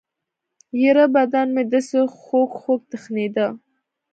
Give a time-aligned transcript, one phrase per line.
[0.83, 3.47] يره بدن مې دسې خوږخوږ تخنېده.